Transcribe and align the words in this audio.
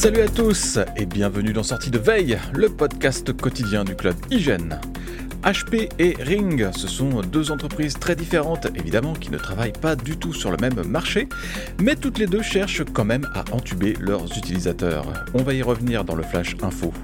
Salut 0.00 0.22
à 0.22 0.28
tous 0.28 0.78
et 0.96 1.04
bienvenue 1.04 1.52
dans 1.52 1.62
Sortie 1.62 1.90
de 1.90 1.98
Veille, 1.98 2.38
le 2.54 2.70
podcast 2.70 3.36
quotidien 3.36 3.84
du 3.84 3.94
club 3.94 4.16
Hygiène. 4.30 4.80
HP 5.44 5.90
et 5.98 6.16
Ring, 6.18 6.70
ce 6.74 6.88
sont 6.88 7.20
deux 7.20 7.50
entreprises 7.50 7.98
très 7.98 8.16
différentes, 8.16 8.66
évidemment, 8.76 9.12
qui 9.12 9.30
ne 9.30 9.36
travaillent 9.36 9.78
pas 9.78 9.96
du 9.96 10.16
tout 10.16 10.32
sur 10.32 10.50
le 10.50 10.56
même 10.56 10.86
marché, 10.86 11.28
mais 11.82 11.96
toutes 11.96 12.16
les 12.16 12.26
deux 12.26 12.40
cherchent 12.40 12.82
quand 12.94 13.04
même 13.04 13.28
à 13.34 13.44
entuber 13.54 13.94
leurs 14.00 14.24
utilisateurs. 14.38 15.04
On 15.34 15.42
va 15.42 15.52
y 15.52 15.60
revenir 15.60 16.02
dans 16.02 16.14
le 16.14 16.22
Flash 16.22 16.56
Info. 16.62 16.94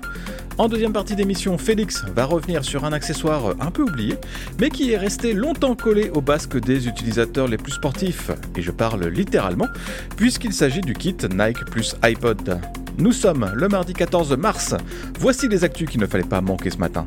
En 0.57 0.69
deuxième 0.69 0.95
partie 0.95 1.17
d'émission, 1.17 1.59
Félix 1.59 2.03
va 2.15 2.25
revenir 2.25 2.65
sur 2.65 2.87
un 2.87 2.95
accessoire 2.95 3.57
un 3.61 3.71
peu 3.71 3.83
oublié, 3.83 4.15
mais 4.59 4.71
qui 4.71 4.93
est 4.93 4.97
resté 4.97 5.35
longtemps 5.35 5.77
collé 5.77 6.09
au 6.15 6.23
basque 6.23 6.59
des 6.59 6.89
utilisateurs 6.89 7.47
les 7.47 7.59
plus 7.59 7.73
sportifs, 7.73 8.31
et 8.57 8.63
je 8.63 8.71
parle 8.71 9.05
littéralement, 9.09 9.69
puisqu'il 10.17 10.55
s'agit 10.55 10.81
du 10.81 10.95
kit 10.95 11.15
Nike 11.31 11.63
plus 11.67 11.95
iPod. 12.03 12.59
Nous 12.99 13.13
sommes 13.13 13.51
le 13.55 13.69
mardi 13.69 13.93
14 13.93 14.37
mars, 14.39 14.75
voici 15.19 15.49
les 15.49 15.65
actus 15.65 15.89
qu'il 15.89 16.01
ne 16.01 16.07
fallait 16.07 16.25
pas 16.25 16.41
manquer 16.41 16.71
ce 16.71 16.79
matin. 16.79 17.05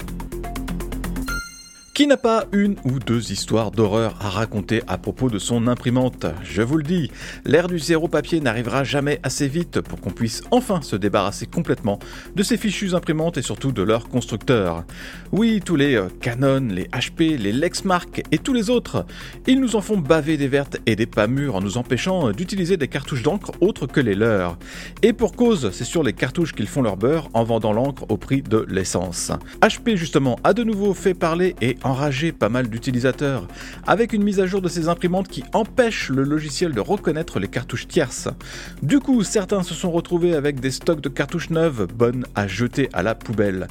Qui 1.99 2.07
n'a 2.07 2.15
pas 2.15 2.45
une 2.53 2.77
ou 2.85 2.97
deux 2.99 3.33
histoires 3.33 3.71
d'horreur 3.71 4.15
à 4.21 4.29
raconter 4.29 4.83
à 4.87 4.97
propos 4.97 5.29
de 5.29 5.37
son 5.37 5.67
imprimante 5.67 6.25
Je 6.45 6.61
vous 6.61 6.77
le 6.77 6.83
dis, 6.83 7.11
l'ère 7.43 7.67
du 7.67 7.77
zéro 7.77 8.07
papier 8.07 8.39
n'arrivera 8.39 8.85
jamais 8.85 9.19
assez 9.21 9.49
vite 9.49 9.81
pour 9.81 9.99
qu'on 9.99 10.09
puisse 10.09 10.41
enfin 10.49 10.81
se 10.81 10.95
débarrasser 10.95 11.45
complètement 11.45 11.99
de 12.37 12.41
ces 12.41 12.55
fichues 12.55 12.95
imprimantes 12.95 13.37
et 13.37 13.41
surtout 13.41 13.73
de 13.73 13.81
leurs 13.81 14.07
constructeurs. 14.07 14.85
Oui, 15.33 15.59
tous 15.59 15.75
les 15.75 15.95
euh, 15.95 16.07
Canon, 16.21 16.69
les 16.69 16.85
HP, 16.85 17.37
les 17.37 17.51
Lexmark 17.51 18.21
et 18.31 18.37
tous 18.37 18.53
les 18.53 18.69
autres, 18.69 19.05
ils 19.45 19.59
nous 19.59 19.75
en 19.75 19.81
font 19.81 19.97
baver 19.97 20.37
des 20.37 20.47
vertes 20.47 20.77
et 20.85 20.95
des 20.95 21.05
pas 21.05 21.27
mûres 21.27 21.55
en 21.55 21.61
nous 21.61 21.77
empêchant 21.77 22.31
d'utiliser 22.31 22.77
des 22.77 22.87
cartouches 22.87 23.23
d'encre 23.23 23.51
autres 23.59 23.87
que 23.87 23.99
les 23.99 24.15
leurs. 24.15 24.57
Et 25.01 25.11
pour 25.11 25.33
cause, 25.33 25.71
c'est 25.73 25.83
sur 25.83 26.03
les 26.03 26.13
cartouches 26.13 26.55
qu'ils 26.55 26.67
font 26.67 26.81
leur 26.81 26.95
beurre 26.95 27.27
en 27.33 27.43
vendant 27.43 27.73
l'encre 27.73 28.05
au 28.07 28.15
prix 28.15 28.41
de 28.41 28.65
l'essence. 28.69 29.33
HP 29.61 29.97
justement 29.97 30.39
a 30.45 30.53
de 30.53 30.63
nouveau 30.63 30.93
fait 30.93 31.13
parler 31.13 31.57
et 31.59 31.75
enragé 31.89 32.31
pas 32.31 32.49
mal 32.49 32.69
d'utilisateurs, 32.69 33.47
avec 33.85 34.13
une 34.13 34.23
mise 34.23 34.39
à 34.39 34.45
jour 34.45 34.61
de 34.61 34.69
ces 34.69 34.87
imprimantes 34.87 35.27
qui 35.27 35.43
empêche 35.53 36.09
le 36.09 36.23
logiciel 36.23 36.73
de 36.73 36.79
reconnaître 36.79 37.39
les 37.39 37.47
cartouches 37.47 37.87
tierces. 37.87 38.29
Du 38.81 38.99
coup, 38.99 39.23
certains 39.23 39.63
se 39.63 39.73
sont 39.73 39.91
retrouvés 39.91 40.35
avec 40.35 40.59
des 40.59 40.71
stocks 40.71 41.01
de 41.01 41.09
cartouches 41.09 41.49
neuves 41.49 41.87
bonnes 41.93 42.25
à 42.35 42.47
jeter 42.47 42.89
à 42.93 43.03
la 43.03 43.15
poubelle. 43.15 43.67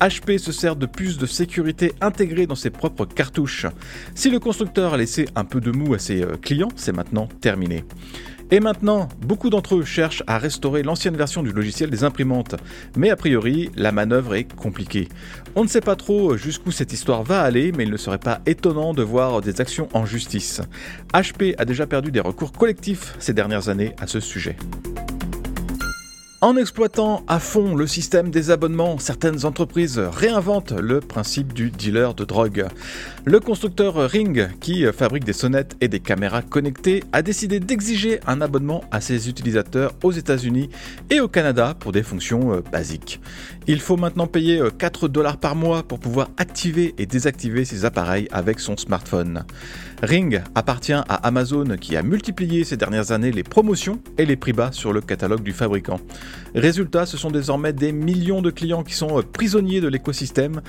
HP 0.00 0.38
se 0.38 0.52
sert 0.52 0.76
de 0.76 0.86
puces 0.86 1.18
de 1.18 1.26
sécurité 1.26 1.92
intégrées 2.00 2.46
dans 2.46 2.54
ses 2.54 2.70
propres 2.70 3.06
cartouches. 3.06 3.66
Si 4.14 4.30
le 4.30 4.38
constructeur 4.38 4.94
a 4.94 4.96
laissé 4.96 5.26
un 5.36 5.44
peu 5.44 5.60
de 5.60 5.70
mou 5.70 5.94
à 5.94 5.98
ses 5.98 6.22
euh, 6.22 6.36
clients, 6.36 6.70
c'est 6.76 6.92
maintenant 6.92 7.28
terminé. 7.40 7.84
Et 8.52 8.58
maintenant, 8.58 9.08
beaucoup 9.20 9.48
d'entre 9.48 9.76
eux 9.76 9.84
cherchent 9.84 10.24
à 10.26 10.36
restaurer 10.38 10.82
l'ancienne 10.82 11.16
version 11.16 11.44
du 11.44 11.52
logiciel 11.52 11.88
des 11.88 12.02
imprimantes, 12.02 12.56
mais 12.96 13.10
a 13.10 13.16
priori, 13.16 13.70
la 13.76 13.92
manœuvre 13.92 14.34
est 14.34 14.52
compliquée. 14.54 15.08
On 15.54 15.62
ne 15.62 15.68
sait 15.68 15.80
pas 15.80 15.94
trop 15.94 16.36
jusqu'où 16.36 16.72
cette 16.72 16.92
histoire 16.92 17.22
va 17.22 17.42
aller, 17.42 17.70
mais 17.70 17.84
il 17.84 17.90
ne 17.90 17.96
serait 17.96 18.18
pas 18.18 18.40
étonnant 18.46 18.92
de 18.92 19.04
voir 19.04 19.40
des 19.40 19.60
actions 19.60 19.88
en 19.92 20.04
justice. 20.04 20.62
HP 21.14 21.54
a 21.58 21.64
déjà 21.64 21.86
perdu 21.86 22.10
des 22.10 22.20
recours 22.20 22.50
collectifs 22.50 23.14
ces 23.20 23.34
dernières 23.34 23.68
années 23.68 23.94
à 24.00 24.08
ce 24.08 24.18
sujet. 24.18 24.56
En 26.42 26.56
exploitant 26.56 27.22
à 27.28 27.38
fond 27.38 27.74
le 27.74 27.86
système 27.86 28.30
des 28.30 28.50
abonnements, 28.50 28.98
certaines 28.98 29.44
entreprises 29.44 29.98
réinventent 29.98 30.72
le 30.72 31.00
principe 31.00 31.52
du 31.52 31.70
dealer 31.70 32.14
de 32.14 32.24
drogue. 32.24 32.66
Le 33.26 33.40
constructeur 33.40 33.96
Ring, 34.08 34.48
qui 34.58 34.86
fabrique 34.86 35.24
des 35.24 35.34
sonnettes 35.34 35.76
et 35.82 35.88
des 35.88 36.00
caméras 36.00 36.40
connectées, 36.40 37.04
a 37.12 37.20
décidé 37.20 37.60
d'exiger 37.60 38.20
un 38.26 38.40
abonnement 38.40 38.82
à 38.90 39.02
ses 39.02 39.28
utilisateurs 39.28 39.92
aux 40.02 40.12
États-Unis 40.12 40.70
et 41.10 41.20
au 41.20 41.28
Canada 41.28 41.74
pour 41.78 41.92
des 41.92 42.02
fonctions 42.02 42.54
euh, 42.54 42.62
basiques. 42.72 43.20
Il 43.66 43.78
faut 43.78 43.98
maintenant 43.98 44.26
payer 44.26 44.62
4 44.78 45.04
euh, 45.04 45.08
dollars 45.10 45.36
par 45.36 45.54
mois 45.54 45.82
pour 45.82 45.98
pouvoir 46.00 46.30
activer 46.38 46.94
et 46.96 47.04
désactiver 47.04 47.66
ses 47.66 47.84
appareils 47.84 48.28
avec 48.32 48.60
son 48.60 48.78
smartphone. 48.78 49.44
Ring 50.02 50.40
appartient 50.54 50.94
à 50.94 51.02
Amazon 51.02 51.76
qui 51.78 51.96
a 51.96 52.02
multiplié 52.02 52.64
ces 52.64 52.78
dernières 52.78 53.12
années 53.12 53.30
les 53.30 53.42
promotions 53.42 54.00
et 54.16 54.24
les 54.24 54.36
prix 54.36 54.54
bas 54.54 54.72
sur 54.72 54.94
le 54.94 55.02
catalogue 55.02 55.42
du 55.42 55.52
fabricant. 55.52 56.00
Résultat, 56.54 57.06
ce 57.06 57.16
sont 57.16 57.30
désormais 57.30 57.72
des 57.72 57.92
millions 57.92 58.42
de 58.42 58.50
clients 58.50 58.82
qui 58.82 58.94
sont 58.94 59.18
euh, 59.18 59.22
prisonniers 59.22 59.80
de 59.80 59.88
l'écosystème 59.88 60.62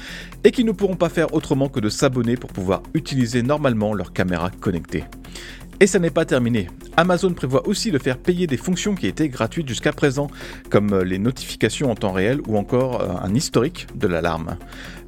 et 0.43 0.51
qui 0.51 0.63
ne 0.63 0.71
pourront 0.71 0.95
pas 0.95 1.09
faire 1.09 1.33
autrement 1.33 1.69
que 1.69 1.79
de 1.79 1.89
s'abonner 1.89 2.37
pour 2.37 2.51
pouvoir 2.51 2.83
utiliser 2.93 3.41
normalement 3.41 3.93
leur 3.93 4.13
caméra 4.13 4.49
connectée. 4.49 5.03
Et 5.79 5.87
ça 5.87 5.97
n'est 5.97 6.11
pas 6.11 6.25
terminé. 6.25 6.67
Amazon 6.95 7.33
prévoit 7.33 7.67
aussi 7.67 7.89
de 7.89 7.97
faire 7.97 8.19
payer 8.19 8.45
des 8.45 8.57
fonctions 8.57 8.93
qui 8.93 9.07
étaient 9.07 9.29
gratuites 9.29 9.67
jusqu'à 9.67 9.91
présent, 9.91 10.27
comme 10.69 10.93
euh, 10.93 11.03
les 11.03 11.17
notifications 11.17 11.89
en 11.89 11.95
temps 11.95 12.11
réel 12.11 12.39
ou 12.47 12.57
encore 12.57 13.01
euh, 13.01 13.07
un 13.23 13.33
historique 13.33 13.87
de 13.95 14.07
l'alarme. 14.07 14.57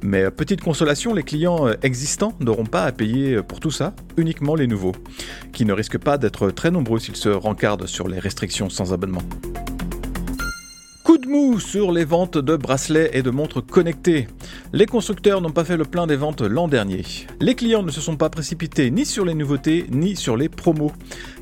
Mais 0.02 0.28
petite 0.32 0.60
consolation, 0.60 1.14
les 1.14 1.22
clients 1.22 1.68
existants 1.82 2.34
n'auront 2.40 2.66
pas 2.66 2.82
à 2.82 2.90
payer 2.90 3.40
pour 3.42 3.60
tout 3.60 3.70
ça, 3.70 3.94
uniquement 4.16 4.56
les 4.56 4.66
nouveaux, 4.66 4.96
qui 5.52 5.64
ne 5.64 5.72
risquent 5.72 5.98
pas 5.98 6.18
d'être 6.18 6.50
très 6.50 6.72
nombreux 6.72 6.98
s'ils 6.98 7.16
se 7.16 7.28
rencardent 7.28 7.86
sur 7.86 8.08
les 8.08 8.18
restrictions 8.18 8.68
sans 8.68 8.92
abonnement. 8.92 9.22
Coup 11.04 11.18
de 11.18 11.28
mou 11.28 11.60
sur 11.60 11.92
les 11.92 12.06
ventes 12.06 12.38
de 12.38 12.56
bracelets 12.56 13.10
et 13.12 13.22
de 13.22 13.28
montres 13.28 13.60
connectées. 13.60 14.26
Les 14.72 14.86
constructeurs 14.86 15.42
n'ont 15.42 15.50
pas 15.50 15.62
fait 15.62 15.76
le 15.76 15.84
plein 15.84 16.06
des 16.06 16.16
ventes 16.16 16.40
l'an 16.40 16.66
dernier. 16.66 17.02
Les 17.40 17.54
clients 17.54 17.82
ne 17.82 17.90
se 17.90 18.00
sont 18.00 18.16
pas 18.16 18.30
précipités 18.30 18.90
ni 18.90 19.04
sur 19.04 19.26
les 19.26 19.34
nouveautés 19.34 19.84
ni 19.90 20.16
sur 20.16 20.34
les 20.34 20.48
promos. 20.48 20.92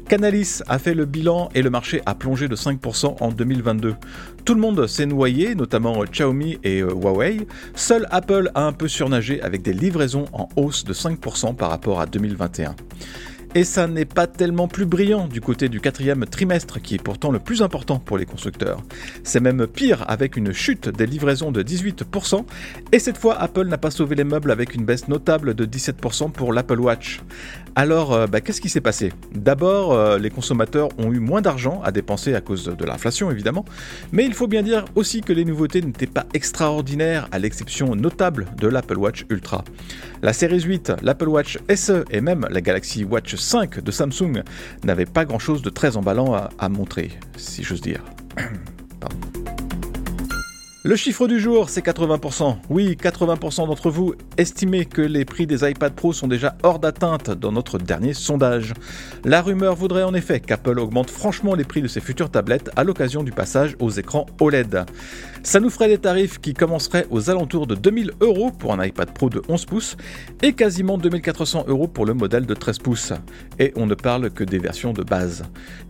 Canalis 0.08 0.62
a 0.66 0.80
fait 0.80 0.94
le 0.94 1.04
bilan 1.04 1.48
et 1.54 1.62
le 1.62 1.70
marché 1.70 2.02
a 2.06 2.16
plongé 2.16 2.48
de 2.48 2.56
5% 2.56 3.18
en 3.20 3.30
2022. 3.30 3.94
Tout 4.44 4.54
le 4.54 4.60
monde 4.60 4.84
s'est 4.88 5.06
noyé, 5.06 5.54
notamment 5.54 6.02
Xiaomi 6.02 6.58
et 6.64 6.80
euh, 6.80 6.88
Huawei. 6.88 7.46
Seul 7.76 8.08
Apple 8.10 8.50
a 8.56 8.66
un 8.66 8.72
peu 8.72 8.88
surnagé 8.88 9.40
avec 9.42 9.62
des 9.62 9.72
livraisons 9.72 10.24
en 10.32 10.48
hausse 10.56 10.82
de 10.82 10.92
5% 10.92 11.54
par 11.54 11.70
rapport 11.70 12.00
à 12.00 12.06
2021. 12.06 12.74
Et 13.54 13.64
ça 13.64 13.86
n'est 13.86 14.06
pas 14.06 14.26
tellement 14.26 14.66
plus 14.66 14.86
brillant 14.86 15.28
du 15.28 15.42
côté 15.42 15.68
du 15.68 15.78
quatrième 15.78 16.24
trimestre, 16.24 16.80
qui 16.80 16.94
est 16.94 17.02
pourtant 17.02 17.30
le 17.30 17.38
plus 17.38 17.60
important 17.60 17.98
pour 17.98 18.16
les 18.16 18.24
constructeurs. 18.24 18.80
C'est 19.24 19.40
même 19.40 19.66
pire 19.66 20.06
avec 20.08 20.38
une 20.38 20.52
chute 20.52 20.88
des 20.88 21.04
livraisons 21.04 21.52
de 21.52 21.62
18%, 21.62 22.46
et 22.92 22.98
cette 22.98 23.18
fois 23.18 23.38
Apple 23.38 23.66
n'a 23.66 23.76
pas 23.76 23.90
sauvé 23.90 24.16
les 24.16 24.24
meubles 24.24 24.50
avec 24.50 24.74
une 24.74 24.86
baisse 24.86 25.06
notable 25.06 25.54
de 25.54 25.66
17% 25.66 26.32
pour 26.32 26.54
l'Apple 26.54 26.80
Watch. 26.80 27.20
Alors, 27.74 28.14
euh, 28.14 28.26
bah, 28.26 28.40
qu'est-ce 28.40 28.60
qui 28.62 28.70
s'est 28.70 28.80
passé? 28.80 29.12
D'abord, 29.34 29.92
euh, 29.92 30.18
les 30.18 30.30
consommateurs 30.30 30.88
ont 30.96 31.12
eu 31.12 31.20
moins 31.20 31.42
d'argent 31.42 31.82
à 31.84 31.92
dépenser 31.92 32.34
à 32.34 32.40
cause 32.40 32.64
de 32.64 32.84
l'inflation 32.86 33.30
évidemment, 33.30 33.66
mais 34.12 34.24
il 34.24 34.32
faut 34.32 34.46
bien 34.46 34.62
dire 34.62 34.86
aussi 34.94 35.20
que 35.20 35.32
les 35.34 35.44
nouveautés 35.44 35.82
n'étaient 35.82 36.06
pas 36.06 36.24
extraordinaires 36.32 37.28
à 37.32 37.38
l'exception 37.38 37.94
notable 37.96 38.46
de 38.56 38.66
l'Apple 38.66 38.96
Watch 38.96 39.26
Ultra. 39.28 39.64
La 40.22 40.32
série 40.32 40.60
8, 40.60 40.92
l'Apple 41.02 41.28
Watch 41.28 41.58
SE 41.74 42.04
et 42.10 42.20
même 42.20 42.46
la 42.50 42.60
Galaxy 42.60 43.04
Watch 43.04 43.36
5 43.42 43.80
de 43.80 43.90
Samsung 43.90 44.42
n'avaient 44.84 45.06
pas 45.06 45.24
grand-chose 45.24 45.62
de 45.62 45.70
très 45.70 45.96
emballant 45.96 46.34
à, 46.34 46.50
à 46.58 46.68
montrer, 46.68 47.10
si 47.36 47.62
j'ose 47.62 47.80
dire. 47.80 48.02
Le 50.84 50.96
chiffre 50.96 51.28
du 51.28 51.38
jour, 51.38 51.70
c'est 51.70 51.86
80%. 51.86 52.56
Oui, 52.68 52.96
80% 53.00 53.68
d'entre 53.68 53.88
vous 53.88 54.16
estimez 54.36 54.84
que 54.84 55.00
les 55.00 55.24
prix 55.24 55.46
des 55.46 55.62
iPad 55.70 55.92
Pro 55.92 56.12
sont 56.12 56.26
déjà 56.26 56.56
hors 56.64 56.80
d'atteinte 56.80 57.30
dans 57.30 57.52
notre 57.52 57.78
dernier 57.78 58.14
sondage. 58.14 58.74
La 59.24 59.42
rumeur 59.42 59.76
voudrait 59.76 60.02
en 60.02 60.12
effet 60.12 60.40
qu'Apple 60.40 60.80
augmente 60.80 61.08
franchement 61.08 61.54
les 61.54 61.62
prix 61.62 61.82
de 61.82 61.86
ses 61.86 62.00
futures 62.00 62.32
tablettes 62.32 62.68
à 62.74 62.82
l'occasion 62.82 63.22
du 63.22 63.30
passage 63.30 63.76
aux 63.78 63.90
écrans 63.90 64.26
OLED. 64.40 64.84
Ça 65.44 65.60
nous 65.60 65.70
ferait 65.70 65.86
des 65.86 65.98
tarifs 65.98 66.40
qui 66.40 66.52
commenceraient 66.52 67.06
aux 67.10 67.30
alentours 67.30 67.68
de 67.68 67.76
2000 67.76 68.12
euros 68.20 68.50
pour 68.50 68.72
un 68.72 68.84
iPad 68.84 69.12
Pro 69.12 69.30
de 69.30 69.40
11 69.48 69.66
pouces 69.66 69.96
et 70.42 70.52
quasiment 70.52 70.98
2400 70.98 71.66
euros 71.68 71.86
pour 71.86 72.06
le 72.06 72.14
modèle 72.14 72.44
de 72.44 72.54
13 72.54 72.78
pouces. 72.80 73.12
Et 73.60 73.72
on 73.76 73.86
ne 73.86 73.94
parle 73.94 74.30
que 74.30 74.42
des 74.42 74.58
versions 74.58 74.92
de 74.92 75.04
base. 75.04 75.44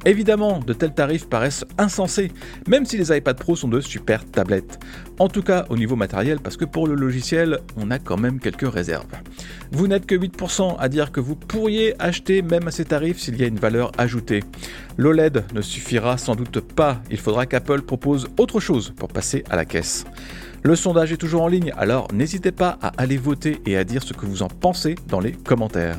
Évidemment, 0.05 0.59
de 0.59 0.75
tels 0.75 0.93
tarifs 0.93 1.31
paraissent 1.31 1.65
insensés, 1.79 2.31
même 2.69 2.85
si 2.85 2.99
les 2.99 3.17
iPad 3.17 3.38
Pro 3.38 3.56
sont 3.56 3.69
de 3.69 3.81
super 3.81 4.27
tablettes. 4.31 4.81
En 5.19 5.29
tout 5.29 5.43
cas 5.43 5.67
au 5.69 5.76
niveau 5.76 5.96
matériel, 5.96 6.40
parce 6.40 6.56
que 6.56 6.64
pour 6.64 6.87
le 6.87 6.94
logiciel, 6.94 7.61
on 7.76 7.90
a 7.90 7.99
quand 7.99 8.17
même 8.17 8.40
quelques 8.40 8.70
réserves. 8.70 9.06
Vous 9.70 9.87
n'êtes 9.87 10.06
que 10.06 10.14
8% 10.14 10.76
à 10.79 10.88
dire 10.88 11.12
que 11.12 11.20
vous 11.20 11.37
pourriez 11.37 11.94
acheter 12.00 12.43
même 12.43 12.69
à 12.69 12.70
ces 12.70 12.84
tarifs 12.84 13.19
s'il 13.19 13.40
y 13.40 13.44
a 13.44 13.46
une 13.46 13.58
valeur 13.58 13.93
ajoutée. 13.99 14.43
L'OLED 14.96 15.44
ne 15.55 15.61
suffira 15.61 16.19
sans 16.19 16.34
doute 16.34 16.61
pas, 16.61 17.00
il 17.11 17.19
faudra 17.19 17.46
qu'Apple 17.46 17.82
propose 17.82 18.29
autre 18.38 18.61
chose 18.61 18.93
pour 18.96 19.08
passer 19.08 19.44
à 19.50 19.56
la 19.56 19.64
caisse. 19.64 20.05
Le 20.64 20.76
sondage 20.76 21.12
est 21.12 21.17
toujours 21.17 21.43
en 21.43 21.49
ligne, 21.49 21.73
alors 21.76 22.06
n'hésitez 22.12 22.52
pas 22.52 22.78
à 22.82 22.93
aller 22.96 23.17
voter 23.17 23.61
et 23.67 23.76
à 23.76 23.85
dire 23.85 24.02
ce 24.02 24.12
que 24.12 24.26
vous 24.26 24.43
en 24.43 24.49
pensez 24.49 24.94
dans 25.08 25.19
les 25.19 25.32
commentaires. 25.32 25.99